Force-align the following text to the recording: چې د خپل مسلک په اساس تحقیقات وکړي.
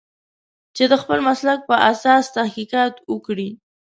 چې 0.75 0.83
د 0.91 0.93
خپل 1.01 1.19
مسلک 1.27 1.59
په 1.69 1.75
اساس 1.91 2.23
تحقیقات 2.37 2.93
وکړي. 3.11 3.49